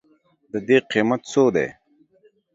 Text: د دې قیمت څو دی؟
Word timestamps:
د 0.51 0.53
دې 0.67 0.77
قیمت 0.91 1.21
څو 1.31 1.43
دی؟ 1.55 1.67